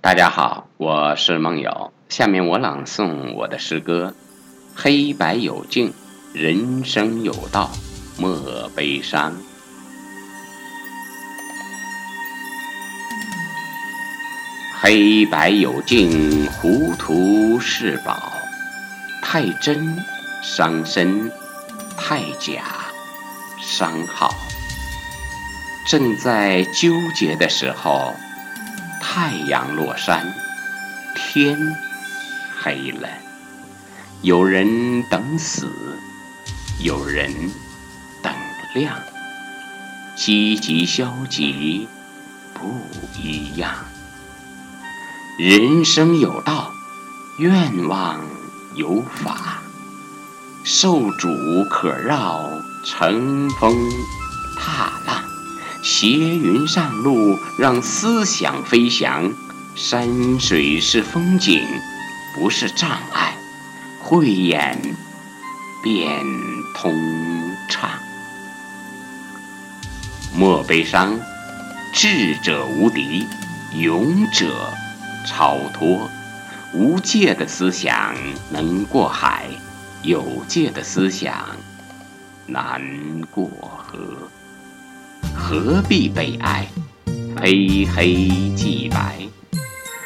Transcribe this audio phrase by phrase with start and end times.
[0.00, 1.92] 大家好，我是梦友。
[2.08, 4.14] 下面我朗诵我的诗歌：
[4.76, 5.92] 黑白有境，
[6.32, 7.68] 人生有道，
[8.16, 9.34] 莫悲伤。
[14.80, 18.32] 黑白有境，糊涂是宝。
[19.20, 19.98] 太真
[20.44, 21.28] 伤身，
[21.96, 22.62] 太假
[23.60, 24.32] 伤好。
[25.88, 28.14] 正在纠结的时候，
[29.00, 30.34] 太阳落山，
[31.14, 31.58] 天
[32.60, 33.08] 黑了。
[34.22, 35.70] 有人等死，
[36.80, 37.32] 有人
[38.22, 38.32] 等
[38.74, 38.98] 亮。
[40.16, 41.88] 积极消极
[42.52, 42.80] 不
[43.16, 43.72] 一样。
[45.38, 46.72] 人生有道，
[47.38, 48.20] 愿望
[48.74, 49.62] 有法，
[50.64, 51.28] 受主
[51.70, 52.50] 可绕，
[52.84, 53.76] 乘风
[54.58, 55.07] 踏浪，
[55.82, 59.32] 斜云上路，让思想飞翔。
[59.76, 61.64] 山水是风景，
[62.34, 63.36] 不是障碍，
[64.02, 64.80] 慧眼
[65.82, 66.24] 便
[66.74, 66.92] 通
[67.68, 67.90] 畅。
[70.34, 71.18] 莫悲伤，
[71.94, 73.26] 智者无敌，
[73.74, 74.72] 勇者。
[75.26, 76.10] 超脱
[76.72, 78.14] 无界的思想
[78.50, 79.46] 能过海，
[80.02, 81.44] 有界的思想
[82.46, 82.80] 难
[83.30, 83.48] 过
[83.86, 83.98] 河。
[85.48, 86.68] 何必悲哀？
[87.40, 89.16] 非黑即白，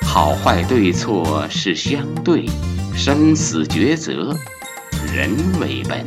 [0.00, 2.46] 好坏对错是相对，
[2.94, 4.34] 生死抉择
[5.14, 6.06] 人为本。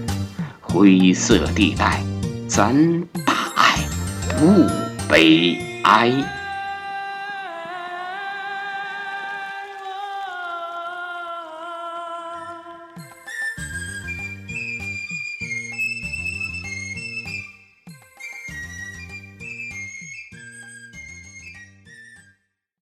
[0.60, 2.02] 灰色地带，
[2.48, 2.74] 咱
[3.24, 3.76] 大爱
[4.40, 4.66] 不
[5.08, 6.39] 悲哀。